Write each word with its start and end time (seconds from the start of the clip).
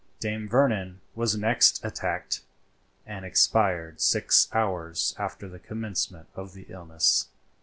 Dame 0.19 0.49
Vernon 0.49 0.99
was 1.13 1.37
next 1.37 1.85
attacked, 1.85 2.41
and 3.05 3.23
expired 3.23 4.01
six 4.01 4.47
hours 4.51 5.13
after 5.19 5.47
the 5.47 5.59
commencement 5.59 6.27
of 6.33 6.55
her 6.55 6.63
illness. 6.69 7.27